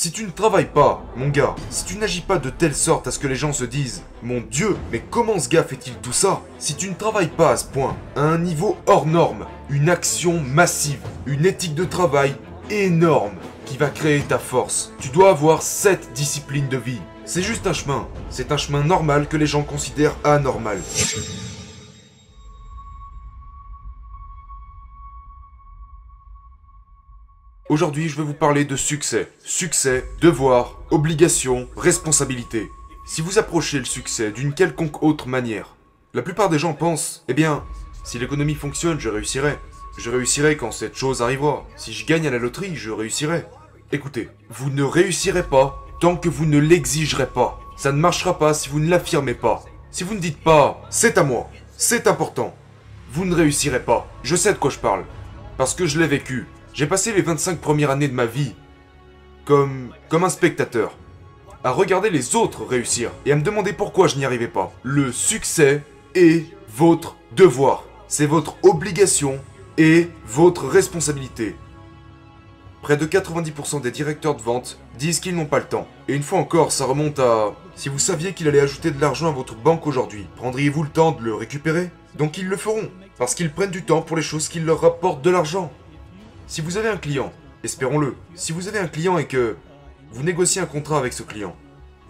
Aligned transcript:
Si 0.00 0.12
tu 0.12 0.22
ne 0.22 0.30
travailles 0.30 0.70
pas, 0.72 1.04
mon 1.16 1.26
gars, 1.26 1.56
si 1.70 1.84
tu 1.84 1.98
n'agis 1.98 2.20
pas 2.20 2.38
de 2.38 2.50
telle 2.50 2.76
sorte 2.76 3.08
à 3.08 3.10
ce 3.10 3.18
que 3.18 3.26
les 3.26 3.34
gens 3.34 3.52
se 3.52 3.64
disent 3.64 4.04
Mon 4.22 4.40
Dieu, 4.40 4.76
mais 4.92 5.02
comment 5.10 5.40
ce 5.40 5.48
gars 5.48 5.64
fait-il 5.64 5.94
tout 5.94 6.12
ça? 6.12 6.40
Si 6.60 6.76
tu 6.76 6.88
ne 6.88 6.94
travailles 6.94 7.32
pas 7.36 7.50
à 7.50 7.56
ce 7.56 7.64
point, 7.64 7.96
à 8.14 8.20
un 8.20 8.38
niveau 8.38 8.76
hors 8.86 9.06
norme, 9.06 9.44
une 9.70 9.90
action 9.90 10.40
massive, 10.40 11.00
une 11.26 11.44
éthique 11.44 11.74
de 11.74 11.82
travail 11.82 12.36
énorme 12.70 13.34
qui 13.66 13.76
va 13.76 13.88
créer 13.88 14.20
ta 14.20 14.38
force, 14.38 14.92
tu 15.00 15.08
dois 15.08 15.30
avoir 15.30 15.62
cette 15.62 16.12
discipline 16.12 16.68
de 16.68 16.76
vie. 16.76 17.00
C'est 17.24 17.42
juste 17.42 17.66
un 17.66 17.72
chemin. 17.72 18.06
C'est 18.30 18.52
un 18.52 18.56
chemin 18.56 18.84
normal 18.84 19.26
que 19.26 19.36
les 19.36 19.46
gens 19.46 19.64
considèrent 19.64 20.14
anormal. 20.22 20.78
Aujourd'hui, 27.68 28.08
je 28.08 28.16
vais 28.16 28.22
vous 28.22 28.32
parler 28.32 28.64
de 28.64 28.76
succès. 28.76 29.30
Succès, 29.44 30.08
devoir, 30.22 30.78
obligation, 30.90 31.68
responsabilité. 31.76 32.70
Si 33.06 33.20
vous 33.20 33.38
approchez 33.38 33.78
le 33.78 33.84
succès 33.84 34.30
d'une 34.32 34.54
quelconque 34.54 35.02
autre 35.02 35.28
manière, 35.28 35.76
la 36.14 36.22
plupart 36.22 36.48
des 36.48 36.58
gens 36.58 36.72
pensent, 36.72 37.24
eh 37.28 37.34
bien, 37.34 37.62
si 38.04 38.18
l'économie 38.18 38.54
fonctionne, 38.54 38.98
je 38.98 39.10
réussirai. 39.10 39.58
Je 39.98 40.08
réussirai 40.08 40.56
quand 40.56 40.72
cette 40.72 40.96
chose 40.96 41.20
arrivera. 41.20 41.66
Si 41.76 41.92
je 41.92 42.06
gagne 42.06 42.26
à 42.26 42.30
la 42.30 42.38
loterie, 42.38 42.74
je 42.74 42.90
réussirai. 42.90 43.44
Écoutez, 43.92 44.30
vous 44.48 44.70
ne 44.70 44.82
réussirez 44.82 45.42
pas 45.42 45.84
tant 46.00 46.16
que 46.16 46.30
vous 46.30 46.46
ne 46.46 46.58
l'exigerez 46.58 47.26
pas. 47.26 47.60
Ça 47.76 47.92
ne 47.92 47.98
marchera 47.98 48.38
pas 48.38 48.54
si 48.54 48.70
vous 48.70 48.80
ne 48.80 48.88
l'affirmez 48.88 49.34
pas. 49.34 49.62
Si 49.90 50.04
vous 50.04 50.14
ne 50.14 50.20
dites 50.20 50.42
pas, 50.42 50.80
c'est 50.88 51.18
à 51.18 51.22
moi, 51.22 51.50
c'est 51.76 52.06
important, 52.06 52.54
vous 53.12 53.26
ne 53.26 53.34
réussirez 53.34 53.84
pas. 53.84 54.08
Je 54.22 54.36
sais 54.36 54.54
de 54.54 54.58
quoi 54.58 54.70
je 54.70 54.78
parle. 54.78 55.04
Parce 55.58 55.74
que 55.74 55.84
je 55.84 55.98
l'ai 56.00 56.06
vécu. 56.06 56.46
J'ai 56.78 56.86
passé 56.86 57.12
les 57.12 57.22
25 57.22 57.58
premières 57.58 57.90
années 57.90 58.06
de 58.06 58.14
ma 58.14 58.24
vie 58.24 58.54
comme, 59.44 59.92
un 60.12 60.28
spectateur, 60.28 60.96
à 61.64 61.72
regarder 61.72 62.08
les 62.08 62.36
autres 62.36 62.64
réussir 62.64 63.10
et 63.26 63.32
à 63.32 63.34
me 63.34 63.42
demander 63.42 63.72
pourquoi 63.72 64.06
je 64.06 64.14
n'y 64.14 64.24
arrivais 64.24 64.46
pas. 64.46 64.72
Le 64.84 65.10
succès 65.10 65.82
est 66.14 66.46
votre 66.68 67.16
devoir. 67.34 67.82
C'est 68.06 68.26
votre 68.26 68.54
obligation 68.62 69.40
et 69.76 70.08
votre 70.24 70.68
responsabilité. 70.68 71.56
Près 72.80 72.96
de 72.96 73.06
90% 73.06 73.80
des 73.80 73.90
directeurs 73.90 74.36
de 74.36 74.42
vente 74.42 74.78
disent 74.96 75.18
qu'ils 75.18 75.34
n'ont 75.34 75.46
pas 75.46 75.58
le 75.58 75.64
temps. 75.64 75.88
Et 76.06 76.14
une 76.14 76.22
fois 76.22 76.38
encore, 76.38 76.70
ça 76.70 76.84
remonte 76.84 77.18
à... 77.18 77.56
Si 77.74 77.88
vous 77.88 77.98
saviez 77.98 78.34
qu'il 78.34 78.46
allait 78.46 78.60
ajouter 78.60 78.92
de 78.92 79.00
l'argent 79.00 79.26
à 79.26 79.32
votre 79.32 79.56
banque 79.56 79.88
aujourd'hui, 79.88 80.28
prendriez-vous 80.36 80.84
le 80.84 80.90
temps 80.90 81.10
de 81.10 81.24
le 81.24 81.34
récupérer? 81.34 81.90
Donc 82.14 82.38
ils 82.38 82.46
le 82.46 82.56
feront, 82.56 82.88
parce 83.18 83.34
qu'ils 83.34 83.52
prennent 83.52 83.72
du 83.72 83.82
temps 83.82 84.00
pour 84.00 84.16
les 84.16 84.22
choses 84.22 84.48
qui 84.48 84.60
leur 84.60 84.80
rapportent 84.82 85.22
de 85.22 85.30
l'argent. 85.30 85.72
Si 86.48 86.62
vous 86.62 86.78
avez 86.78 86.88
un 86.88 86.96
client, 86.96 87.30
espérons-le, 87.62 88.16
si 88.34 88.52
vous 88.52 88.68
avez 88.68 88.78
un 88.78 88.88
client 88.88 89.18
et 89.18 89.26
que 89.26 89.56
vous 90.10 90.22
négociez 90.22 90.62
un 90.62 90.66
contrat 90.66 90.96
avec 90.96 91.12
ce 91.12 91.22
client, 91.22 91.54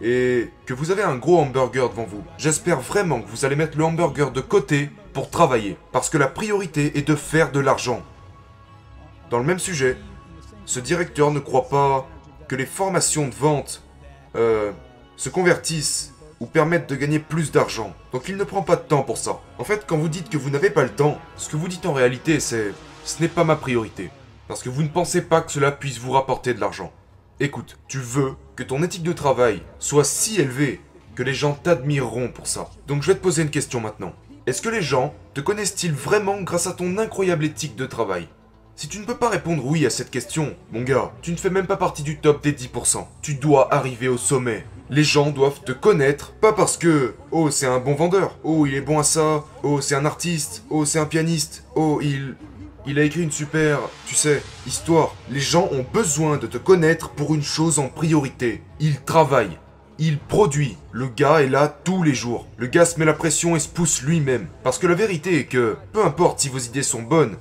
et 0.00 0.48
que 0.64 0.74
vous 0.74 0.92
avez 0.92 1.02
un 1.02 1.16
gros 1.16 1.40
hamburger 1.40 1.90
devant 1.90 2.04
vous, 2.04 2.22
j'espère 2.38 2.78
vraiment 2.78 3.20
que 3.20 3.28
vous 3.28 3.44
allez 3.44 3.56
mettre 3.56 3.76
le 3.76 3.82
hamburger 3.82 4.30
de 4.30 4.40
côté 4.40 4.90
pour 5.12 5.28
travailler, 5.28 5.76
parce 5.90 6.08
que 6.08 6.18
la 6.18 6.28
priorité 6.28 6.96
est 6.96 7.02
de 7.06 7.16
faire 7.16 7.50
de 7.50 7.58
l'argent. 7.58 8.00
Dans 9.28 9.40
le 9.40 9.44
même 9.44 9.58
sujet, 9.58 9.96
ce 10.66 10.78
directeur 10.78 11.32
ne 11.32 11.40
croit 11.40 11.68
pas 11.68 12.08
que 12.46 12.54
les 12.54 12.64
formations 12.64 13.26
de 13.26 13.34
vente 13.34 13.82
euh, 14.36 14.70
se 15.16 15.30
convertissent 15.30 16.14
ou 16.38 16.46
permettent 16.46 16.88
de 16.88 16.94
gagner 16.94 17.18
plus 17.18 17.50
d'argent. 17.50 17.92
Donc 18.12 18.28
il 18.28 18.36
ne 18.36 18.44
prend 18.44 18.62
pas 18.62 18.76
de 18.76 18.82
temps 18.82 19.02
pour 19.02 19.18
ça. 19.18 19.40
En 19.58 19.64
fait, 19.64 19.84
quand 19.84 19.96
vous 19.96 20.08
dites 20.08 20.30
que 20.30 20.38
vous 20.38 20.50
n'avez 20.50 20.70
pas 20.70 20.84
le 20.84 20.94
temps, 20.94 21.18
ce 21.36 21.48
que 21.48 21.56
vous 21.56 21.66
dites 21.66 21.86
en 21.86 21.92
réalité, 21.92 22.38
c'est 22.38 22.72
ce 23.04 23.20
n'est 23.20 23.28
pas 23.28 23.42
ma 23.42 23.56
priorité. 23.56 24.10
Parce 24.48 24.62
que 24.62 24.70
vous 24.70 24.82
ne 24.82 24.88
pensez 24.88 25.20
pas 25.20 25.42
que 25.42 25.52
cela 25.52 25.70
puisse 25.70 25.98
vous 25.98 26.12
rapporter 26.12 26.54
de 26.54 26.60
l'argent. 26.60 26.90
Écoute, 27.38 27.78
tu 27.86 27.98
veux 27.98 28.34
que 28.56 28.62
ton 28.62 28.82
éthique 28.82 29.02
de 29.02 29.12
travail 29.12 29.62
soit 29.78 30.04
si 30.04 30.40
élevée 30.40 30.80
que 31.14 31.22
les 31.22 31.34
gens 31.34 31.52
t'admireront 31.52 32.28
pour 32.28 32.46
ça. 32.46 32.70
Donc 32.86 33.02
je 33.02 33.08
vais 33.08 33.14
te 33.14 33.22
poser 33.22 33.42
une 33.42 33.50
question 33.50 33.80
maintenant. 33.80 34.14
Est-ce 34.46 34.62
que 34.62 34.70
les 34.70 34.80
gens 34.80 35.14
te 35.34 35.42
connaissent-ils 35.42 35.92
vraiment 35.92 36.40
grâce 36.40 36.66
à 36.66 36.72
ton 36.72 36.96
incroyable 36.96 37.44
éthique 37.44 37.76
de 37.76 37.84
travail? 37.84 38.26
Si 38.74 38.88
tu 38.88 39.00
ne 39.00 39.04
peux 39.04 39.16
pas 39.16 39.28
répondre 39.28 39.66
oui 39.66 39.84
à 39.84 39.90
cette 39.90 40.10
question, 40.10 40.56
mon 40.72 40.82
gars, 40.82 41.12
tu 41.20 41.32
ne 41.32 41.36
fais 41.36 41.50
même 41.50 41.66
pas 41.66 41.76
partie 41.76 42.02
du 42.02 42.18
top 42.18 42.42
des 42.42 42.52
10%. 42.52 43.04
Tu 43.20 43.34
dois 43.34 43.74
arriver 43.74 44.08
au 44.08 44.16
sommet. 44.16 44.64
Les 44.88 45.04
gens 45.04 45.30
doivent 45.30 45.62
te 45.64 45.72
connaître, 45.72 46.32
pas 46.32 46.54
parce 46.54 46.78
que 46.78 47.14
oh 47.30 47.50
c'est 47.50 47.66
un 47.66 47.80
bon 47.80 47.94
vendeur, 47.94 48.38
oh 48.44 48.64
il 48.64 48.74
est 48.74 48.80
bon 48.80 48.98
à 48.98 49.02
ça, 49.02 49.44
oh 49.62 49.82
c'est 49.82 49.96
un 49.96 50.06
artiste, 50.06 50.64
oh 50.70 50.86
c'est 50.86 50.98
un 50.98 51.06
pianiste, 51.06 51.64
oh 51.74 51.98
il 52.00 52.36
il 52.88 52.98
a 52.98 53.02
écrit 53.02 53.22
une 53.22 53.30
super, 53.30 53.80
tu 54.06 54.14
sais, 54.14 54.42
histoire. 54.66 55.14
Les 55.30 55.40
gens 55.40 55.68
ont 55.72 55.84
besoin 55.92 56.38
de 56.38 56.46
te 56.46 56.56
connaître 56.56 57.10
pour 57.10 57.34
une 57.34 57.42
chose 57.42 57.78
en 57.78 57.88
priorité. 57.88 58.62
Il 58.80 59.02
travaille. 59.02 59.58
Il 59.98 60.18
produit. 60.18 60.78
Le 60.92 61.06
gars 61.06 61.42
est 61.42 61.50
là 61.50 61.68
tous 61.68 62.02
les 62.02 62.14
jours. 62.14 62.48
Le 62.56 62.66
gars 62.66 62.86
se 62.86 62.98
met 62.98 63.04
la 63.04 63.12
pression 63.12 63.56
et 63.56 63.60
se 63.60 63.68
pousse 63.68 64.00
lui-même. 64.00 64.48
Parce 64.64 64.78
que 64.78 64.86
la 64.86 64.94
vérité 64.94 65.40
est 65.40 65.44
que, 65.44 65.76
peu 65.92 66.02
importe 66.02 66.40
si 66.40 66.48
vos 66.48 66.58
idées 66.58 66.82
sont 66.82 67.02
bonnes, 67.02 67.36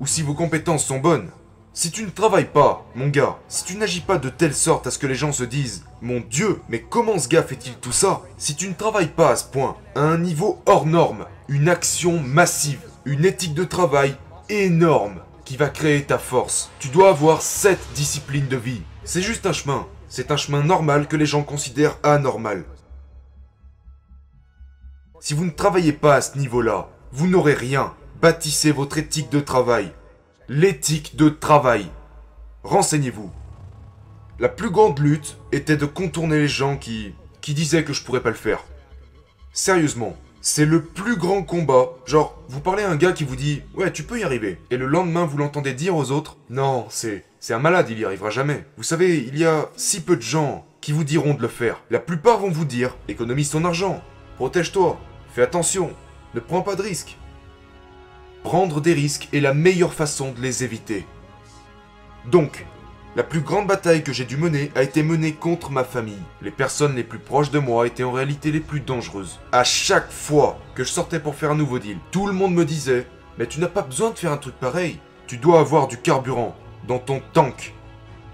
ou 0.00 0.06
si 0.08 0.22
vos 0.22 0.34
compétences 0.34 0.84
sont 0.84 0.98
bonnes, 0.98 1.30
si 1.72 1.92
tu 1.92 2.02
ne 2.02 2.10
travailles 2.10 2.50
pas, 2.52 2.84
mon 2.96 3.06
gars, 3.06 3.36
si 3.46 3.62
tu 3.62 3.76
n'agis 3.76 4.00
pas 4.00 4.18
de 4.18 4.30
telle 4.30 4.54
sorte 4.54 4.88
à 4.88 4.90
ce 4.90 4.98
que 4.98 5.06
les 5.06 5.14
gens 5.14 5.30
se 5.30 5.44
disent 5.44 5.84
Mon 6.02 6.18
Dieu, 6.28 6.60
mais 6.68 6.80
comment 6.80 7.20
ce 7.20 7.28
gars 7.28 7.44
fait-il 7.44 7.74
tout 7.74 7.92
ça? 7.92 8.22
Si 8.36 8.56
tu 8.56 8.66
ne 8.66 8.74
travailles 8.74 9.12
pas 9.14 9.30
à 9.30 9.36
ce 9.36 9.44
point, 9.44 9.76
à 9.94 10.00
un 10.00 10.18
niveau 10.18 10.60
hors 10.66 10.86
norme, 10.86 11.26
une 11.46 11.68
action 11.68 12.18
massive, 12.18 12.80
une 13.04 13.24
éthique 13.24 13.54
de 13.54 13.62
travail 13.62 14.16
énorme 14.48 15.20
qui 15.44 15.56
va 15.56 15.68
créer 15.68 16.04
ta 16.04 16.18
force. 16.18 16.70
Tu 16.78 16.88
dois 16.88 17.10
avoir 17.10 17.42
cette 17.42 17.92
discipline 17.94 18.48
de 18.48 18.56
vie. 18.56 18.82
C'est 19.04 19.22
juste 19.22 19.46
un 19.46 19.52
chemin. 19.52 19.86
C'est 20.08 20.30
un 20.30 20.36
chemin 20.36 20.62
normal 20.62 21.08
que 21.08 21.16
les 21.16 21.26
gens 21.26 21.42
considèrent 21.42 21.98
anormal. 22.02 22.64
Si 25.20 25.34
vous 25.34 25.44
ne 25.44 25.50
travaillez 25.50 25.92
pas 25.92 26.16
à 26.16 26.20
ce 26.20 26.38
niveau-là, 26.38 26.88
vous 27.12 27.26
n'aurez 27.26 27.54
rien. 27.54 27.94
Bâtissez 28.20 28.72
votre 28.72 28.98
éthique 28.98 29.30
de 29.30 29.40
travail. 29.40 29.92
L'éthique 30.48 31.16
de 31.16 31.28
travail. 31.28 31.90
Renseignez-vous. 32.62 33.30
La 34.38 34.48
plus 34.48 34.70
grande 34.70 34.98
lutte 34.98 35.38
était 35.52 35.76
de 35.76 35.86
contourner 35.86 36.38
les 36.38 36.48
gens 36.48 36.76
qui, 36.76 37.14
qui 37.40 37.54
disaient 37.54 37.84
que 37.84 37.92
je 37.92 38.02
pourrais 38.04 38.22
pas 38.22 38.30
le 38.30 38.36
faire. 38.36 38.64
Sérieusement, 39.52 40.16
c'est 40.40 40.64
le 40.64 40.82
plus 40.82 41.16
grand 41.16 41.42
combat. 41.42 41.90
Genre, 42.06 42.38
vous 42.48 42.60
parlez 42.60 42.82
à 42.82 42.90
un 42.90 42.96
gars 42.96 43.12
qui 43.12 43.24
vous 43.24 43.36
dit 43.36 43.62
Ouais, 43.74 43.92
tu 43.92 44.04
peux 44.04 44.20
y 44.20 44.24
arriver. 44.24 44.58
Et 44.70 44.76
le 44.76 44.86
lendemain, 44.86 45.24
vous 45.24 45.38
l'entendez 45.38 45.74
dire 45.74 45.96
aux 45.96 46.10
autres 46.10 46.36
Non, 46.50 46.86
c'est. 46.90 47.24
C'est 47.40 47.54
un 47.54 47.58
malade, 47.58 47.86
il 47.90 47.98
y 47.98 48.04
arrivera 48.04 48.30
jamais. 48.30 48.64
Vous 48.76 48.82
savez, 48.82 49.18
il 49.18 49.38
y 49.38 49.44
a 49.44 49.68
si 49.76 50.00
peu 50.00 50.16
de 50.16 50.22
gens 50.22 50.66
qui 50.80 50.92
vous 50.92 51.04
diront 51.04 51.34
de 51.34 51.42
le 51.42 51.48
faire. 51.48 51.82
La 51.90 52.00
plupart 52.00 52.38
vont 52.38 52.50
vous 52.50 52.64
dire 52.64 52.96
Économise 53.08 53.50
ton 53.50 53.64
argent. 53.64 54.02
Protège-toi. 54.36 54.98
Fais 55.34 55.42
attention. 55.42 55.92
Ne 56.34 56.40
prends 56.40 56.62
pas 56.62 56.74
de 56.74 56.82
risques. 56.82 57.16
Prendre 58.42 58.80
des 58.80 58.92
risques 58.92 59.28
est 59.32 59.40
la 59.40 59.54
meilleure 59.54 59.94
façon 59.94 60.32
de 60.32 60.40
les 60.40 60.64
éviter. 60.64 61.04
Donc, 62.26 62.64
la 63.18 63.24
plus 63.24 63.40
grande 63.40 63.66
bataille 63.66 64.04
que 64.04 64.12
j'ai 64.12 64.24
dû 64.24 64.36
mener 64.36 64.70
a 64.76 64.84
été 64.84 65.02
menée 65.02 65.32
contre 65.32 65.72
ma 65.72 65.82
famille. 65.82 66.22
Les 66.40 66.52
personnes 66.52 66.94
les 66.94 67.02
plus 67.02 67.18
proches 67.18 67.50
de 67.50 67.58
moi 67.58 67.84
étaient 67.88 68.04
en 68.04 68.12
réalité 68.12 68.52
les 68.52 68.60
plus 68.60 68.78
dangereuses. 68.78 69.40
À 69.50 69.64
chaque 69.64 70.12
fois 70.12 70.56
que 70.76 70.84
je 70.84 70.90
sortais 70.90 71.18
pour 71.18 71.34
faire 71.34 71.50
un 71.50 71.56
nouveau 71.56 71.80
deal, 71.80 71.98
tout 72.12 72.28
le 72.28 72.32
monde 72.32 72.54
me 72.54 72.64
disait 72.64 73.08
Mais 73.36 73.48
tu 73.48 73.58
n'as 73.58 73.66
pas 73.66 73.82
besoin 73.82 74.10
de 74.10 74.18
faire 74.20 74.30
un 74.30 74.36
truc 74.36 74.54
pareil. 74.54 75.00
Tu 75.26 75.36
dois 75.36 75.58
avoir 75.58 75.88
du 75.88 75.96
carburant 75.96 76.54
dans 76.86 77.00
ton 77.00 77.20
tank. 77.32 77.74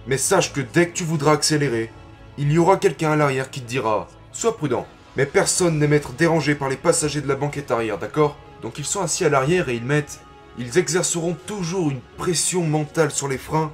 Mais 0.06 0.18
sache 0.18 0.52
que 0.52 0.60
dès 0.60 0.88
que 0.88 0.92
tu 0.92 1.04
voudras 1.04 1.32
accélérer, 1.32 1.90
il 2.36 2.52
y 2.52 2.58
aura 2.58 2.76
quelqu'un 2.76 3.12
à 3.12 3.16
l'arrière 3.16 3.50
qui 3.50 3.62
te 3.62 3.66
dira 3.66 4.06
Sois 4.32 4.54
prudent. 4.54 4.86
Mais 5.16 5.24
personne 5.24 5.78
n'aime 5.78 5.94
être 5.94 6.12
dérangé 6.12 6.54
par 6.54 6.68
les 6.68 6.76
passagers 6.76 7.22
de 7.22 7.28
la 7.28 7.36
banquette 7.36 7.70
arrière, 7.70 7.96
d'accord? 7.96 8.36
Donc 8.60 8.78
ils 8.78 8.84
sont 8.84 9.00
assis 9.00 9.24
à 9.24 9.30
l'arrière 9.30 9.70
et 9.70 9.76
ils 9.76 9.82
mettent. 9.82 10.20
Ils 10.58 10.76
exerceront 10.76 11.38
toujours 11.46 11.90
une 11.90 12.02
pression 12.18 12.64
mentale 12.64 13.12
sur 13.12 13.28
les 13.28 13.38
freins 13.38 13.72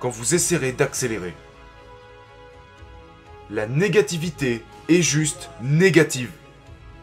quand 0.00 0.08
vous 0.08 0.34
essaierez 0.34 0.72
d'accélérer. 0.72 1.34
La 3.50 3.66
négativité 3.66 4.64
est 4.88 5.02
juste 5.02 5.50
négative. 5.62 6.30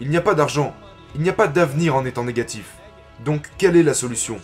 Il 0.01 0.09
n'y 0.09 0.17
a 0.17 0.21
pas 0.21 0.33
d'argent, 0.33 0.75
il 1.15 1.21
n'y 1.21 1.29
a 1.29 1.33
pas 1.33 1.47
d'avenir 1.47 1.95
en 1.95 2.05
étant 2.05 2.23
négatif. 2.23 2.73
Donc 3.23 3.49
quelle 3.57 3.77
est 3.77 3.83
la 3.83 3.93
solution? 3.93 4.39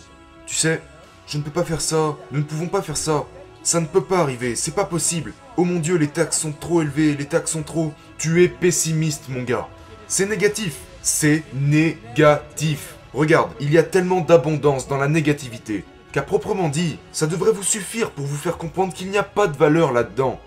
Tu 0.46 0.54
sais, 0.54 0.80
je 1.26 1.38
ne 1.38 1.42
peux 1.42 1.50
pas 1.50 1.64
faire 1.64 1.80
ça, 1.80 2.16
nous 2.30 2.38
ne 2.38 2.44
pouvons 2.44 2.68
pas 2.68 2.82
faire 2.82 2.96
ça. 2.96 3.24
Ça 3.62 3.80
ne 3.80 3.86
peut 3.86 4.04
pas 4.04 4.18
arriver, 4.18 4.56
c'est 4.56 4.74
pas 4.74 4.84
possible. 4.84 5.32
Oh 5.56 5.64
mon 5.64 5.80
dieu, 5.80 5.96
les 5.96 6.08
taxes 6.08 6.38
sont 6.38 6.52
trop 6.52 6.82
élevées, 6.82 7.14
les 7.14 7.24
taxes 7.24 7.52
sont 7.52 7.62
trop... 7.62 7.94
Tu 8.18 8.44
es 8.44 8.48
pessimiste 8.48 9.30
mon 9.30 9.42
gars. 9.42 9.68
C'est 10.06 10.26
négatif, 10.26 10.76
c'est 11.00 11.42
négatif. 11.54 12.96
Regarde, 13.14 13.52
il 13.60 13.72
y 13.72 13.78
a 13.78 13.82
tellement 13.82 14.20
d'abondance 14.20 14.86
dans 14.86 14.98
la 14.98 15.08
négativité 15.08 15.84
qu'à 16.14 16.22
proprement 16.22 16.68
dit, 16.68 16.96
ça 17.10 17.26
devrait 17.26 17.50
vous 17.50 17.64
suffire 17.64 18.12
pour 18.12 18.24
vous 18.24 18.36
faire 18.36 18.56
comprendre 18.56 18.94
qu'il 18.94 19.10
n'y 19.10 19.18
a 19.18 19.24
pas 19.24 19.48
de 19.48 19.56
valeur 19.56 19.90
là-dedans. 19.90 20.40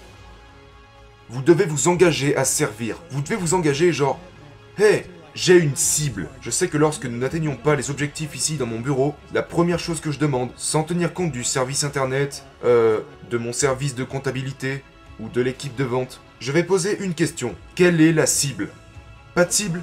Vous 1.27 1.41
devez 1.41 1.65
vous 1.65 1.89
engager 1.89 2.37
à 2.37 2.45
servir. 2.45 2.95
Vous 3.11 3.21
devez 3.21 3.35
vous 3.35 3.53
engager 3.53 3.91
genre, 3.91 4.17
hey, 4.77 5.03
j'ai 5.35 5.57
une 5.57 5.75
cible. 5.75 6.29
Je 6.39 6.51
sais 6.51 6.69
que 6.69 6.77
lorsque 6.77 7.05
nous 7.05 7.17
n'atteignons 7.17 7.57
pas 7.57 7.75
les 7.75 7.89
objectifs 7.89 8.33
ici 8.33 8.55
dans 8.55 8.65
mon 8.65 8.79
bureau, 8.79 9.13
la 9.33 9.43
première 9.43 9.77
chose 9.77 9.99
que 9.99 10.09
je 10.09 10.19
demande, 10.19 10.51
sans 10.55 10.83
tenir 10.83 11.13
compte 11.13 11.33
du 11.33 11.43
service 11.43 11.83
internet, 11.83 12.45
euh, 12.63 13.01
de 13.29 13.37
mon 13.37 13.51
service 13.51 13.93
de 13.93 14.05
comptabilité, 14.05 14.85
ou 15.19 15.27
de 15.27 15.41
l'équipe 15.41 15.75
de 15.75 15.83
vente, 15.83 16.21
je 16.39 16.53
vais 16.53 16.63
poser 16.63 16.97
une 17.03 17.13
question. 17.13 17.55
Quelle 17.75 17.99
est 17.99 18.13
la 18.13 18.25
cible? 18.25 18.69
Pas 19.35 19.43
de 19.43 19.51
cible? 19.51 19.81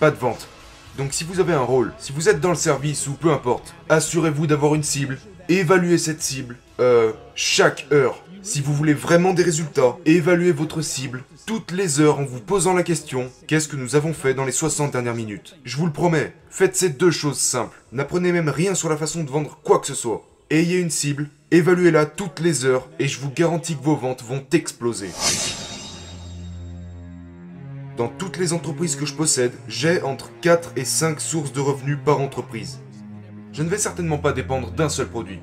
Pas 0.00 0.10
de 0.10 0.16
vente. 0.16 0.48
Donc 0.96 1.12
si 1.12 1.24
vous 1.24 1.40
avez 1.40 1.52
un 1.52 1.62
rôle, 1.62 1.92
si 1.98 2.12
vous 2.12 2.28
êtes 2.28 2.40
dans 2.40 2.50
le 2.50 2.54
service 2.54 3.06
ou 3.08 3.12
peu 3.12 3.32
importe, 3.32 3.74
assurez-vous 3.88 4.46
d'avoir 4.46 4.74
une 4.74 4.84
cible, 4.84 5.18
évaluez 5.48 5.98
cette 5.98 6.22
cible 6.22 6.56
euh, 6.80 7.12
chaque 7.34 7.86
heure. 7.92 8.22
Si 8.42 8.60
vous 8.60 8.74
voulez 8.74 8.94
vraiment 8.94 9.32
des 9.32 9.42
résultats, 9.42 9.96
évaluez 10.04 10.52
votre 10.52 10.82
cible 10.82 11.24
toutes 11.46 11.72
les 11.72 12.00
heures 12.00 12.20
en 12.20 12.24
vous 12.24 12.40
posant 12.40 12.74
la 12.74 12.82
question 12.82 13.30
qu'est-ce 13.46 13.68
que 13.68 13.76
nous 13.76 13.96
avons 13.96 14.14
fait 14.14 14.34
dans 14.34 14.44
les 14.44 14.52
60 14.52 14.92
dernières 14.92 15.14
minutes? 15.14 15.56
Je 15.64 15.76
vous 15.76 15.86
le 15.86 15.92
promets, 15.92 16.32
faites 16.48 16.76
ces 16.76 16.90
deux 16.90 17.10
choses 17.10 17.38
simples. 17.38 17.82
N'apprenez 17.92 18.32
même 18.32 18.48
rien 18.48 18.74
sur 18.74 18.88
la 18.88 18.96
façon 18.96 19.24
de 19.24 19.30
vendre 19.30 19.58
quoi 19.62 19.78
que 19.78 19.86
ce 19.86 19.94
soit. 19.94 20.26
Ayez 20.50 20.78
une 20.78 20.90
cible, 20.90 21.28
évaluez-la 21.50 22.06
toutes 22.06 22.40
les 22.40 22.64
heures 22.64 22.88
et 22.98 23.08
je 23.08 23.18
vous 23.18 23.30
garantis 23.30 23.76
que 23.76 23.82
vos 23.82 23.96
ventes 23.96 24.22
vont 24.22 24.44
exploser. 24.52 25.10
Dans 27.96 28.08
toutes 28.08 28.38
les 28.38 28.52
entreprises 28.52 28.96
que 28.96 29.06
je 29.06 29.14
possède, 29.14 29.52
j'ai 29.68 30.02
entre 30.02 30.28
4 30.40 30.72
et 30.74 30.84
5 30.84 31.20
sources 31.20 31.52
de 31.52 31.60
revenus 31.60 31.98
par 32.04 32.18
entreprise. 32.18 32.80
Je 33.52 33.62
ne 33.62 33.68
vais 33.68 33.78
certainement 33.78 34.18
pas 34.18 34.32
dépendre 34.32 34.72
d'un 34.72 34.88
seul 34.88 35.06
produit. 35.06 35.38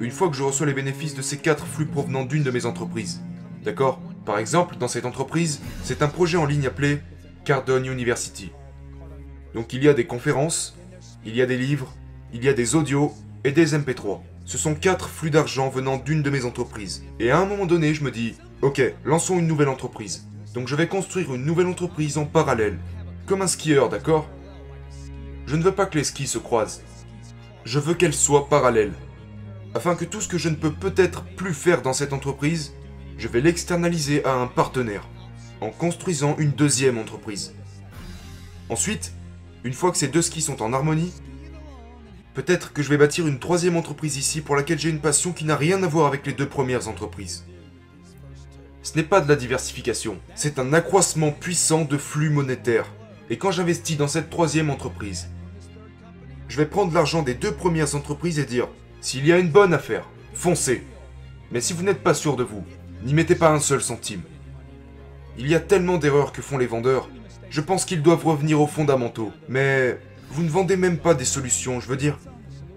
Une 0.00 0.10
fois 0.10 0.28
que 0.28 0.36
je 0.36 0.42
reçois 0.42 0.66
les 0.66 0.74
bénéfices 0.74 1.14
de 1.14 1.22
ces 1.22 1.38
4 1.38 1.64
flux 1.64 1.86
provenant 1.86 2.26
d'une 2.26 2.42
de 2.42 2.50
mes 2.50 2.66
entreprises. 2.66 3.22
D'accord? 3.64 3.98
Par 4.26 4.38
exemple, 4.38 4.76
dans 4.76 4.88
cette 4.88 5.06
entreprise, 5.06 5.62
c'est 5.84 6.02
un 6.02 6.08
projet 6.08 6.36
en 6.36 6.44
ligne 6.44 6.66
appelé 6.66 7.00
Cardone 7.46 7.86
University. 7.86 8.52
Donc 9.54 9.72
il 9.72 9.82
y 9.82 9.88
a 9.88 9.94
des 9.94 10.06
conférences, 10.06 10.76
il 11.24 11.34
y 11.34 11.40
a 11.40 11.46
des 11.46 11.56
livres, 11.56 11.94
il 12.34 12.44
y 12.44 12.50
a 12.50 12.52
des 12.52 12.74
audios 12.74 13.14
et 13.42 13.52
des 13.52 13.72
MP3. 13.72 14.20
Ce 14.44 14.58
sont 14.58 14.74
4 14.74 15.08
flux 15.08 15.30
d'argent 15.30 15.70
venant 15.70 15.96
d'une 15.96 16.22
de 16.22 16.28
mes 16.28 16.44
entreprises. 16.44 17.04
Et 17.20 17.30
à 17.30 17.38
un 17.38 17.46
moment 17.46 17.64
donné, 17.64 17.94
je 17.94 18.04
me 18.04 18.10
dis, 18.10 18.34
ok, 18.60 18.82
lançons 19.06 19.38
une 19.38 19.46
nouvelle 19.46 19.70
entreprise. 19.70 20.26
Donc 20.56 20.68
je 20.68 20.74
vais 20.74 20.88
construire 20.88 21.34
une 21.34 21.44
nouvelle 21.44 21.66
entreprise 21.66 22.16
en 22.16 22.24
parallèle. 22.24 22.78
Comme 23.26 23.42
un 23.42 23.46
skieur, 23.46 23.90
d'accord? 23.90 24.26
Je 25.46 25.54
ne 25.54 25.62
veux 25.62 25.72
pas 25.72 25.84
que 25.84 25.98
les 25.98 26.04
skis 26.04 26.26
se 26.26 26.38
croisent. 26.38 26.80
Je 27.66 27.78
veux 27.78 27.92
qu'elles 27.92 28.14
soient 28.14 28.48
parallèles. 28.48 28.94
Afin 29.74 29.94
que 29.94 30.06
tout 30.06 30.22
ce 30.22 30.28
que 30.28 30.38
je 30.38 30.48
ne 30.48 30.54
peux 30.54 30.72
peut-être 30.72 31.26
plus 31.36 31.52
faire 31.52 31.82
dans 31.82 31.92
cette 31.92 32.14
entreprise, 32.14 32.72
je 33.18 33.28
vais 33.28 33.42
l'externaliser 33.42 34.24
à 34.24 34.32
un 34.32 34.46
partenaire, 34.46 35.06
en 35.60 35.68
construisant 35.68 36.36
une 36.38 36.52
deuxième 36.52 36.96
entreprise. 36.96 37.54
Ensuite, 38.70 39.12
une 39.62 39.74
fois 39.74 39.90
que 39.90 39.98
ces 39.98 40.08
deux 40.08 40.22
skis 40.22 40.40
sont 40.40 40.62
en 40.62 40.72
harmonie, 40.72 41.12
peut-être 42.32 42.72
que 42.72 42.82
je 42.82 42.88
vais 42.88 42.96
bâtir 42.96 43.26
une 43.26 43.40
troisième 43.40 43.76
entreprise 43.76 44.16
ici 44.16 44.40
pour 44.40 44.56
laquelle 44.56 44.78
j'ai 44.78 44.88
une 44.88 45.02
passion 45.02 45.32
qui 45.34 45.44
n'a 45.44 45.56
rien 45.56 45.82
à 45.82 45.86
voir 45.86 46.06
avec 46.06 46.24
les 46.24 46.32
deux 46.32 46.48
premières 46.48 46.88
entreprises. 46.88 47.44
Ce 48.86 48.94
n'est 48.94 49.02
pas 49.02 49.20
de 49.20 49.28
la 49.28 49.34
diversification, 49.34 50.20
c'est 50.36 50.60
un 50.60 50.72
accroissement 50.72 51.32
puissant 51.32 51.84
de 51.84 51.98
flux 51.98 52.30
monétaires. 52.30 52.86
Et 53.30 53.36
quand 53.36 53.50
j'investis 53.50 53.96
dans 53.96 54.06
cette 54.06 54.30
troisième 54.30 54.70
entreprise, 54.70 55.26
je 56.46 56.56
vais 56.56 56.66
prendre 56.66 56.94
l'argent 56.94 57.24
des 57.24 57.34
deux 57.34 57.50
premières 57.50 57.96
entreprises 57.96 58.38
et 58.38 58.44
dire, 58.44 58.68
s'il 59.00 59.26
y 59.26 59.32
a 59.32 59.38
une 59.38 59.50
bonne 59.50 59.74
affaire, 59.74 60.08
foncez. 60.34 60.84
Mais 61.50 61.60
si 61.60 61.72
vous 61.72 61.82
n'êtes 61.82 62.04
pas 62.04 62.14
sûr 62.14 62.36
de 62.36 62.44
vous, 62.44 62.64
n'y 63.02 63.12
mettez 63.12 63.34
pas 63.34 63.50
un 63.50 63.58
seul 63.58 63.80
centime. 63.80 64.22
Il 65.36 65.48
y 65.48 65.56
a 65.56 65.60
tellement 65.60 65.98
d'erreurs 65.98 66.30
que 66.30 66.40
font 66.40 66.56
les 66.56 66.68
vendeurs, 66.68 67.10
je 67.50 67.60
pense 67.60 67.86
qu'ils 67.86 68.02
doivent 68.02 68.24
revenir 68.24 68.60
aux 68.60 68.68
fondamentaux. 68.68 69.32
Mais 69.48 69.98
vous 70.30 70.44
ne 70.44 70.48
vendez 70.48 70.76
même 70.76 70.98
pas 70.98 71.14
des 71.14 71.24
solutions, 71.24 71.80
je 71.80 71.88
veux 71.88 71.96
dire. 71.96 72.20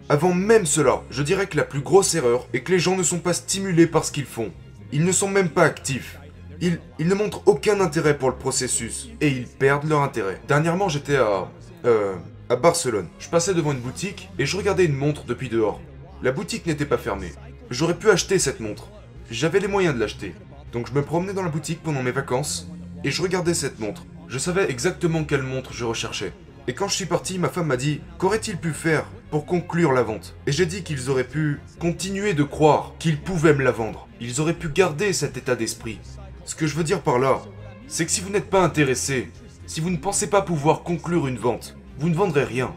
Avant 0.09 0.33
même 0.33 0.65
cela, 0.65 1.03
je 1.11 1.21
dirais 1.21 1.45
que 1.45 1.57
la 1.57 1.65
plus 1.65 1.81
grosse 1.81 2.15
erreur 2.15 2.47
est 2.53 2.61
que 2.61 2.71
les 2.71 2.79
gens 2.79 2.97
ne 2.97 3.03
sont 3.03 3.19
pas 3.19 3.33
stimulés 3.33 3.85
par 3.85 4.05
ce 4.05 4.11
qu'ils 4.11 4.25
font. 4.25 4.51
Ils 4.91 5.05
ne 5.05 5.11
sont 5.11 5.29
même 5.29 5.49
pas 5.49 5.63
actifs. 5.63 6.19
Ils, 6.61 6.79
ne 6.99 7.13
montrent 7.13 7.41
aucun 7.45 7.79
intérêt 7.79 8.17
pour 8.17 8.29
le 8.29 8.35
processus. 8.35 9.09
Et 9.21 9.29
ils 9.29 9.47
perdent 9.47 9.87
leur 9.87 10.01
intérêt. 10.01 10.41
Dernièrement, 10.47 10.89
j'étais 10.89 11.15
à... 11.15 11.49
Euh, 11.85 12.15
à 12.49 12.55
Barcelone. 12.55 13.07
Je 13.19 13.29
passais 13.29 13.53
devant 13.53 13.73
une 13.73 13.79
boutique 13.79 14.29
et 14.39 14.45
je 14.47 14.57
regardais 14.57 14.85
une 14.85 14.95
montre 14.95 15.23
depuis 15.25 15.49
dehors. 15.49 15.79
La 16.23 16.31
boutique 16.31 16.65
n'était 16.65 16.85
pas 16.85 16.97
fermée. 16.97 17.31
J'aurais 17.69 17.95
pu 17.95 18.09
acheter 18.09 18.39
cette 18.39 18.59
montre. 18.59 18.89
J'avais 19.29 19.59
les 19.59 19.67
moyens 19.67 19.93
de 19.93 19.99
l'acheter. 19.99 20.33
Donc 20.71 20.87
je 20.87 20.93
me 20.93 21.03
promenais 21.03 21.33
dans 21.33 21.43
la 21.43 21.49
boutique 21.49 21.83
pendant 21.83 22.01
mes 22.01 22.11
vacances 22.11 22.67
et 23.03 23.11
je 23.11 23.21
regardais 23.21 23.53
cette 23.53 23.79
montre. 23.79 24.03
Je 24.27 24.39
savais 24.39 24.69
exactement 24.69 25.23
quelle 25.23 25.43
montre 25.43 25.73
je 25.73 25.85
recherchais. 25.85 26.33
Et 26.67 26.73
quand 26.73 26.87
je 26.87 26.95
suis 26.95 27.05
parti, 27.05 27.37
ma 27.37 27.49
femme 27.49 27.67
m'a 27.67 27.77
dit 27.77 28.01
Qu'aurait-il 28.17 28.57
pu 28.57 28.73
faire 28.73 29.05
pour 29.29 29.45
conclure 29.45 29.91
la 29.91 30.03
vente 30.03 30.35
Et 30.47 30.51
j'ai 30.51 30.65
dit 30.65 30.83
qu'ils 30.83 31.09
auraient 31.09 31.23
pu 31.23 31.59
continuer 31.79 32.33
de 32.33 32.43
croire 32.43 32.93
qu'ils 32.99 33.19
pouvaient 33.19 33.53
me 33.53 33.63
la 33.63 33.71
vendre. 33.71 34.07
Ils 34.19 34.41
auraient 34.41 34.53
pu 34.53 34.69
garder 34.69 35.13
cet 35.13 35.37
état 35.37 35.55
d'esprit. 35.55 35.99
Ce 36.45 36.55
que 36.55 36.67
je 36.67 36.75
veux 36.75 36.83
dire 36.83 37.01
par 37.01 37.19
là, 37.19 37.41
c'est 37.87 38.05
que 38.05 38.11
si 38.11 38.21
vous 38.21 38.29
n'êtes 38.29 38.49
pas 38.49 38.63
intéressé, 38.63 39.31
si 39.67 39.81
vous 39.81 39.89
ne 39.89 39.97
pensez 39.97 40.29
pas 40.29 40.41
pouvoir 40.41 40.83
conclure 40.83 41.27
une 41.27 41.37
vente, 41.37 41.77
vous 41.99 42.09
ne 42.09 42.15
vendrez 42.15 42.43
rien. 42.43 42.73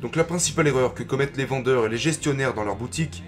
Donc 0.00 0.14
la 0.14 0.24
principale 0.24 0.68
erreur 0.68 0.94
que 0.94 1.02
commettent 1.02 1.36
les 1.36 1.44
vendeurs 1.44 1.86
et 1.86 1.88
les 1.88 1.98
gestionnaires 1.98 2.54
dans 2.54 2.64
leur 2.64 2.76
boutique 2.76 3.24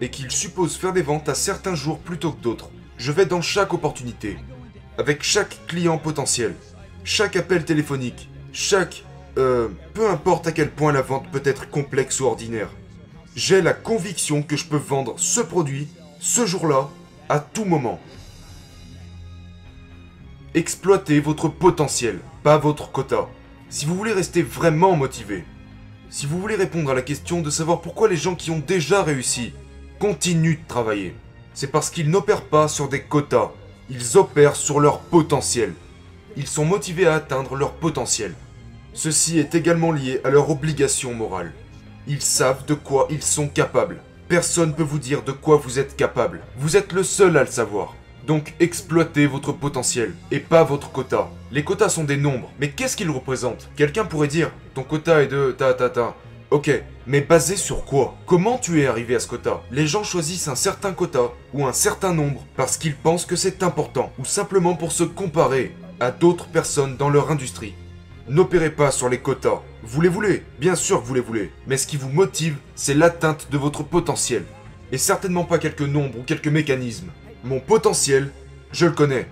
est 0.00 0.08
qu'ils 0.08 0.30
supposent 0.30 0.76
faire 0.76 0.92
des 0.92 1.02
ventes 1.02 1.28
à 1.28 1.34
certains 1.34 1.74
jours 1.74 1.98
plutôt 1.98 2.32
que 2.32 2.42
d'autres. 2.42 2.70
Je 2.96 3.10
vais 3.10 3.26
dans 3.26 3.42
chaque 3.42 3.74
opportunité, 3.74 4.38
avec 4.98 5.22
chaque 5.24 5.66
client 5.66 5.98
potentiel, 5.98 6.54
chaque 7.02 7.36
appel 7.36 7.64
téléphonique, 7.64 8.28
chaque... 8.52 9.04
Euh, 9.36 9.68
peu 9.94 10.08
importe 10.08 10.46
à 10.46 10.52
quel 10.52 10.70
point 10.70 10.92
la 10.92 11.02
vente 11.02 11.28
peut 11.30 11.42
être 11.44 11.68
complexe 11.68 12.20
ou 12.20 12.26
ordinaire. 12.26 12.70
J'ai 13.34 13.62
la 13.62 13.72
conviction 13.72 14.42
que 14.42 14.56
je 14.56 14.66
peux 14.66 14.76
vendre 14.76 15.14
ce 15.16 15.40
produit, 15.40 15.88
ce 16.20 16.46
jour-là, 16.46 16.88
à 17.28 17.40
tout 17.40 17.64
moment. 17.64 17.98
Exploitez 20.54 21.18
votre 21.18 21.48
potentiel, 21.48 22.20
pas 22.44 22.58
votre 22.58 22.92
quota. 22.92 23.28
Si 23.70 23.86
vous 23.86 23.96
voulez 23.96 24.12
rester 24.12 24.42
vraiment 24.42 24.94
motivé, 24.94 25.44
si 26.10 26.26
vous 26.26 26.40
voulez 26.40 26.54
répondre 26.54 26.92
à 26.92 26.94
la 26.94 27.02
question 27.02 27.40
de 27.40 27.50
savoir 27.50 27.80
pourquoi 27.80 28.08
les 28.08 28.16
gens 28.16 28.36
qui 28.36 28.52
ont 28.52 28.62
déjà 28.64 29.02
réussi 29.02 29.52
continuent 29.98 30.60
de 30.62 30.68
travailler, 30.68 31.16
c'est 31.54 31.72
parce 31.72 31.90
qu'ils 31.90 32.08
n'opèrent 32.08 32.44
pas 32.44 32.68
sur 32.68 32.88
des 32.88 33.02
quotas, 33.02 33.50
ils 33.90 34.16
opèrent 34.16 34.54
sur 34.54 34.78
leur 34.78 35.00
potentiel. 35.00 35.74
Ils 36.36 36.46
sont 36.46 36.64
motivés 36.64 37.08
à 37.08 37.14
atteindre 37.14 37.56
leur 37.56 37.72
potentiel. 37.72 38.34
Ceci 38.96 39.40
est 39.40 39.56
également 39.56 39.90
lié 39.90 40.20
à 40.22 40.30
leur 40.30 40.50
obligation 40.50 41.14
morale. 41.14 41.52
Ils 42.06 42.22
savent 42.22 42.64
de 42.64 42.74
quoi 42.74 43.08
ils 43.10 43.24
sont 43.24 43.48
capables. 43.48 44.00
Personne 44.28 44.68
ne 44.68 44.74
peut 44.74 44.84
vous 44.84 45.00
dire 45.00 45.24
de 45.24 45.32
quoi 45.32 45.56
vous 45.56 45.80
êtes 45.80 45.96
capable. 45.96 46.42
Vous 46.56 46.76
êtes 46.76 46.92
le 46.92 47.02
seul 47.02 47.36
à 47.36 47.40
le 47.40 47.50
savoir. 47.50 47.96
Donc 48.24 48.54
exploitez 48.60 49.26
votre 49.26 49.50
potentiel 49.52 50.14
et 50.30 50.38
pas 50.38 50.62
votre 50.62 50.92
quota. 50.92 51.28
Les 51.50 51.64
quotas 51.64 51.88
sont 51.88 52.04
des 52.04 52.16
nombres, 52.16 52.52
mais 52.60 52.70
qu'est-ce 52.70 52.96
qu'ils 52.96 53.10
représentent? 53.10 53.68
Quelqu'un 53.74 54.04
pourrait 54.04 54.28
dire 54.28 54.52
ton 54.74 54.84
quota 54.84 55.22
est 55.22 55.26
de 55.26 55.50
ta 55.50 55.74
ta 55.74 55.90
ta. 55.90 56.14
Ok, 56.52 56.70
mais 57.08 57.20
basé 57.20 57.56
sur 57.56 57.84
quoi? 57.84 58.14
Comment 58.26 58.58
tu 58.58 58.80
es 58.80 58.86
arrivé 58.86 59.16
à 59.16 59.20
ce 59.20 59.26
quota? 59.26 59.60
Les 59.72 59.88
gens 59.88 60.04
choisissent 60.04 60.46
un 60.46 60.54
certain 60.54 60.92
quota 60.92 61.32
ou 61.52 61.66
un 61.66 61.72
certain 61.72 62.14
nombre 62.14 62.46
parce 62.56 62.76
qu'ils 62.76 62.94
pensent 62.94 63.26
que 63.26 63.34
c'est 63.34 63.64
important 63.64 64.12
ou 64.20 64.24
simplement 64.24 64.76
pour 64.76 64.92
se 64.92 65.02
comparer 65.02 65.74
à 65.98 66.12
d'autres 66.12 66.46
personnes 66.46 66.96
dans 66.96 67.10
leur 67.10 67.32
industrie. 67.32 67.74
N'opérez 68.28 68.70
pas 68.70 68.90
sur 68.90 69.10
les 69.10 69.18
quotas. 69.18 69.60
Vous 69.82 70.00
les 70.00 70.08
voulez, 70.08 70.44
bien 70.58 70.74
sûr 70.74 71.02
que 71.02 71.06
vous 71.06 71.12
les 71.12 71.20
voulez, 71.20 71.52
mais 71.66 71.76
ce 71.76 71.86
qui 71.86 71.98
vous 71.98 72.08
motive, 72.08 72.56
c'est 72.74 72.94
l'atteinte 72.94 73.48
de 73.50 73.58
votre 73.58 73.82
potentiel. 73.82 74.44
Et 74.92 74.98
certainement 74.98 75.44
pas 75.44 75.58
quelques 75.58 75.82
nombres 75.82 76.18
ou 76.18 76.22
quelques 76.22 76.48
mécanismes. 76.48 77.10
Mon 77.44 77.60
potentiel, 77.60 78.30
je 78.72 78.86
le 78.86 78.92
connais. 78.92 79.28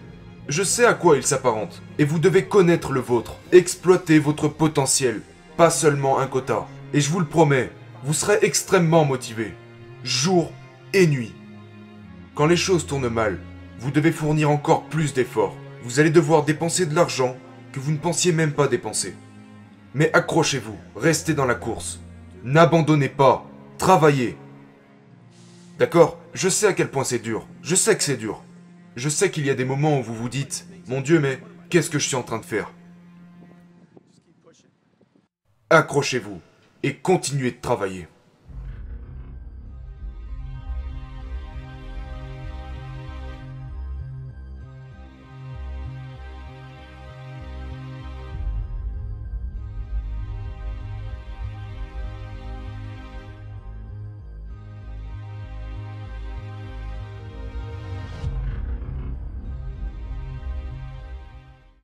Je 0.48 0.62
sais 0.62 0.84
à 0.84 0.92
quoi 0.92 1.16
il 1.16 1.22
s'apparente. 1.22 1.82
Et 1.98 2.04
vous 2.04 2.18
devez 2.18 2.44
connaître 2.44 2.92
le 2.92 3.00
vôtre. 3.00 3.36
Exploitez 3.50 4.18
votre 4.18 4.48
potentiel, 4.48 5.22
pas 5.56 5.70
seulement 5.70 6.18
un 6.18 6.26
quota. 6.26 6.66
Et 6.92 7.00
je 7.00 7.08
vous 7.08 7.20
le 7.20 7.26
promets, 7.26 7.70
vous 8.04 8.12
serez 8.12 8.40
extrêmement 8.42 9.06
motivé. 9.06 9.54
Jour 10.04 10.52
et 10.92 11.06
nuit. 11.06 11.32
Quand 12.34 12.46
les 12.46 12.56
choses 12.56 12.86
tournent 12.86 13.08
mal, 13.08 13.38
vous 13.78 13.90
devez 13.90 14.12
fournir 14.12 14.50
encore 14.50 14.84
plus 14.84 15.14
d'efforts. 15.14 15.56
Vous 15.82 15.98
allez 15.98 16.10
devoir 16.10 16.44
dépenser 16.44 16.84
de 16.84 16.94
l'argent 16.94 17.36
que 17.72 17.80
vous 17.80 17.92
ne 17.92 17.96
pensiez 17.96 18.32
même 18.32 18.52
pas 18.52 18.68
dépenser. 18.68 19.14
Mais 19.94 20.12
accrochez-vous, 20.12 20.76
restez 20.94 21.34
dans 21.34 21.46
la 21.46 21.54
course. 21.54 22.00
N'abandonnez 22.44 23.08
pas, 23.08 23.46
travaillez. 23.78 24.36
D'accord 25.78 26.18
Je 26.34 26.48
sais 26.48 26.66
à 26.66 26.72
quel 26.72 26.90
point 26.90 27.04
c'est 27.04 27.18
dur. 27.18 27.46
Je 27.62 27.74
sais 27.74 27.96
que 27.96 28.02
c'est 28.02 28.16
dur. 28.16 28.42
Je 28.94 29.08
sais 29.08 29.30
qu'il 29.30 29.46
y 29.46 29.50
a 29.50 29.54
des 29.54 29.64
moments 29.64 29.98
où 29.98 30.02
vous 30.02 30.14
vous 30.14 30.28
dites, 30.28 30.66
mon 30.86 31.00
Dieu, 31.00 31.18
mais 31.18 31.38
qu'est-ce 31.70 31.90
que 31.90 31.98
je 31.98 32.06
suis 32.06 32.16
en 32.16 32.22
train 32.22 32.38
de 32.38 32.44
faire? 32.44 32.70
Accrochez-vous 35.70 36.40
et 36.82 36.96
continuez 36.96 37.52
de 37.52 37.60
travailler. 37.60 38.06